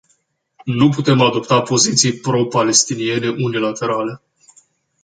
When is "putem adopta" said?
0.89-1.61